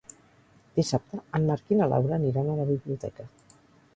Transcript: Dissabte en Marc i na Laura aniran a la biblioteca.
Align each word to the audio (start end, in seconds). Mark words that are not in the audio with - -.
Dissabte 0.79 1.19
en 1.39 1.43
Marc 1.51 1.75
i 1.75 1.77
na 1.81 1.89
Laura 1.93 2.17
aniran 2.19 2.51
a 2.53 2.55
la 2.61 2.67
biblioteca. 2.73 3.27